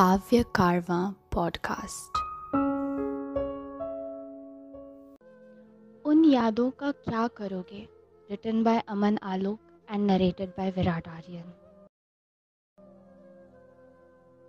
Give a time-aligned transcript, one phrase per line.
[0.00, 2.18] काव्य कारवा पॉडकास्ट
[6.06, 7.88] उन यादों का क्या करोगे?
[8.30, 9.58] Written by Aman Alok
[9.90, 11.52] and narrated by Virat Aryan.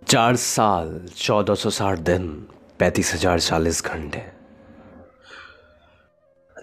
[0.06, 2.48] चार साल, चौदह सौ साठ दिन,
[2.78, 4.24] पैंतीस हज़ार चालीस घंटे।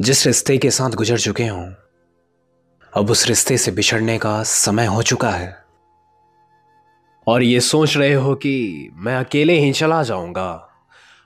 [0.01, 1.73] जिस रिश्ते के साथ गुजर चुके हों,
[2.93, 5.68] अब उस रिश्ते से बिछड़ने का समय हो चुका है।
[7.29, 10.69] और ये सोच रहे हो कि मैं अकेले ही चला जाऊँगा,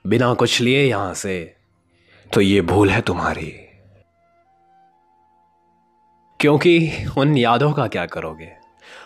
[0.08, 1.55] बिना कुछ लिए यहाँ से
[2.34, 3.52] तो ये भूल है तुम्हारी।
[6.40, 8.52] क्योंकि उन यादों का क्या करोगे,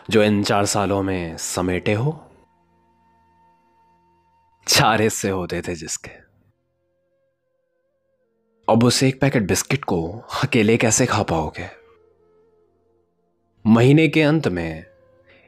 [0.09, 2.31] जो इन चार सालों में समेटे हो?
[4.67, 6.11] चार हिस्से होते थे जिसके।
[8.69, 11.69] अब उस एक पैकेट बिस्किट को अकेले कैसे खा पाओगे?
[13.67, 14.86] महीने के अंत में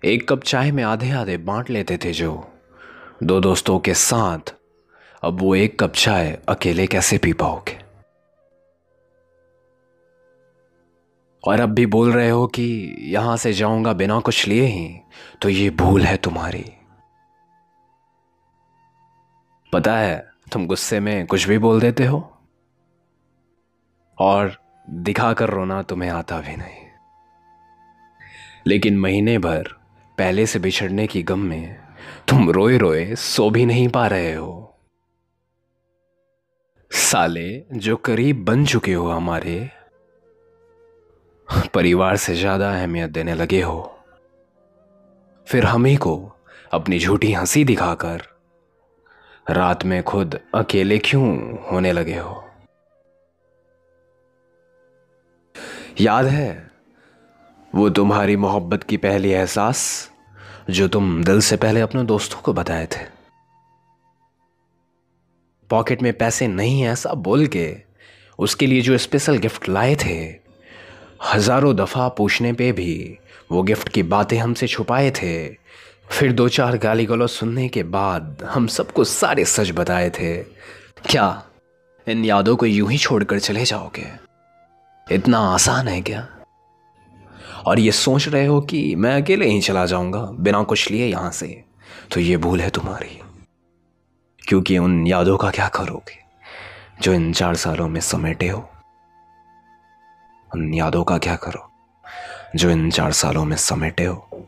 [0.06, 2.32] एक कप चाय में आधे आधे बांट लेते थे जो।
[3.24, 4.54] दो दोस्तों के साथ
[5.24, 7.78] अब वो एक कप चाय अकेले कैसे पी पाओगे?
[11.44, 12.64] और अब भी बोल रहे हो कि
[13.00, 15.00] यहाँ से जाऊँगा बिना कुछ लिए ही
[15.42, 16.64] तो ये भूल है तुम्हारी।
[19.74, 22.20] पता है, तुम गुस्से में कुछ भी बोल देते हो,
[24.18, 24.56] और
[24.90, 26.88] दिखाकर रोना तुम्हें आता भी नहीं।
[28.68, 29.79] लेकिन महीने भर
[30.20, 31.78] पहले से बिछड़ने की गम में
[32.28, 34.80] तुम रोए रोए सो भी नहीं पा रहे हो।
[36.92, 39.70] साले, जो करीब बन चुके हो हमारे,
[41.74, 44.00] परिवार से ज़्यादा अहमियत देने लगे हो।
[45.48, 46.32] फिर हम ही को
[46.72, 48.22] अपनी झूठी हँसी दिखाकर
[49.50, 52.44] रात में खुद अकेले क्यों होने लगे हो?
[56.02, 56.72] याद है,
[57.76, 60.09] वो तुम्हारी मोहब्बत की पहली एहसास
[60.70, 63.06] जो तुम दिल से पहले अपने दोस्तों को बताए थे।
[65.70, 67.76] पॉकेट में पैसे नहीं है ऐसा बोल के
[68.40, 70.18] उसके लिए जो स्पेशल गिफ्ट लाए थे,
[71.26, 73.18] हज़ारों दफ़ा पूछने पे भी
[73.52, 75.34] वो गिफ्ट की बातें हमसे छुपाए थे।
[76.10, 80.36] फिर दो चार गाली गलो सुनने के बाद हम सबको सारे सच बताए थे।
[81.06, 81.28] क्या
[82.08, 84.06] इन यादों को यूँ ही छोड़कर चले जाओगे?
[85.08, 86.28] इतना आसान है क्या?
[87.66, 91.32] और ये सोच रहे हो कि मैं अकेले ही चला जाऊँगा, बिना कुछ लिए यहाँ
[91.32, 91.64] से
[92.12, 93.20] तो ये भूल है तुम्हारी।
[94.48, 96.18] क्योंकि उन यादों का क्या करोगे,
[97.02, 98.70] जो इन चार सालों में समेटे हो?
[100.52, 101.70] उन यादों का क्या करो,
[102.56, 104.48] जो इन चार सालों में समेटे हो?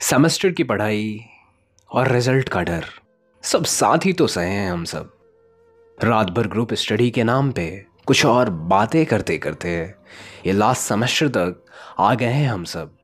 [0.00, 1.20] सेमेस्टर की पढ़ाई
[1.90, 2.84] और रिज़ल्ट का डर,
[3.42, 5.10] सब साथ ही तो सहे हैं हम सब।
[5.98, 9.94] रात भर ग्रुप स्टडी के नाम पे कुछ और बातें करते करते,
[10.46, 11.64] ये लास्ट सेमेस्टर तक
[11.98, 12.96] आ गए हैं हम सब।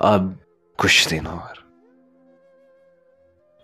[0.00, 0.38] अब
[0.78, 1.66] कुछ दिन और।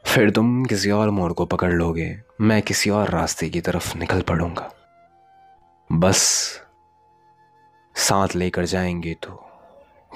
[0.06, 4.20] फिर तुम किसी और मोड़ को पकड़ लोगे, मैं किसी और रास्ते की तरफ़ निकल
[4.20, 4.72] पड़ूँगा।
[5.92, 6.18] बस
[7.94, 9.50] साथ लेकर जाएँगे तो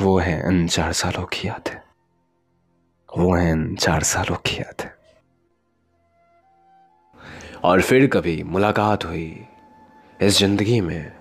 [0.03, 1.81] वो है इन चार सालों की याद।
[3.19, 4.91] वो है इन चार सालों की याद।
[7.65, 9.47] और फिर कभी मुलाकात हुई।
[10.21, 11.13] इस ज़िंदगी में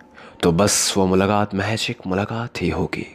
[0.44, 3.06] तो बस वो मुलाकात महज एक मुलाकात ही होगी।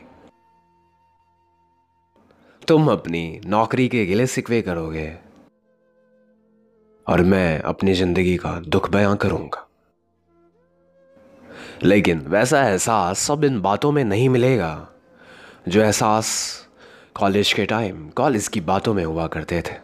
[2.69, 5.09] तुम अपनी नौकरी के गिले सिकवे करोगे
[7.07, 9.67] और मैं अपनी ज़िंदगी का दुख बयां करूँगा।
[11.83, 14.89] लेकिन वैसा एहसास सब इन बातों में नहीं मिलेगा
[15.69, 16.37] जो एहसास
[17.15, 19.79] कॉलेज के टाइम, कॉलेज की बातों में हुआ करते थे।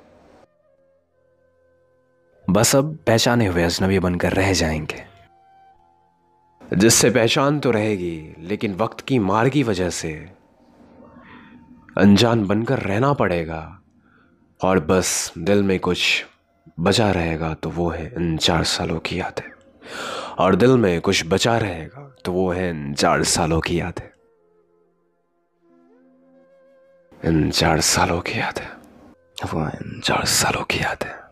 [2.45, 5.16] बस अब पहचाने हुए अजनबी बनकर रह जाएँगे।
[6.75, 10.32] जिससे पहचान तो रहेगी, लेकिन वक्त की मार की वजह से
[11.99, 13.81] अनजान बनकर रहना पड़ेगा।
[14.65, 16.27] और बस दिल में कुछ
[16.81, 19.50] बचा रहेगा तो वो है इन चार सालों की यादें।
[20.38, 24.09] और दिल में कुछ बचा रहेगा तो वो है इन चार सालों की यादें।
[27.25, 28.68] इन चार सालों की यादें।
[29.54, 31.26] वो इन चार सालों की याद।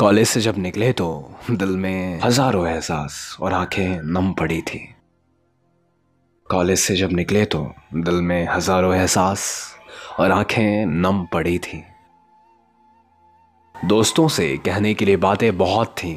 [0.00, 1.06] कॉलेज से जब निकले तो
[1.50, 4.78] दिल में हज़ारों एहसास और आँखें नम पड़ी थी।
[6.50, 7.60] कॉलेज से जब निकले तो
[7.94, 9.42] दिल में हज़ारों एहसास
[10.20, 11.82] और आँखें नम पड़ी थी।
[13.74, 16.12] दोस्तों से कहने के लिए बातें बहुत थी,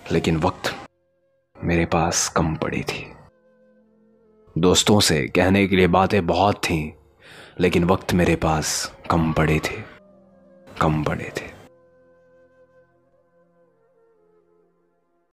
[0.00, 0.74] लेकिन वक्त
[1.56, 3.04] मेरे पास कम पड़ी थी।
[4.56, 6.80] दोस्तों से कहने के लिए बातें बहुत थी,
[7.60, 9.82] लेकिन वक्त मेरे पास कम पड़े थे,
[10.80, 11.54] कम पड़े थे।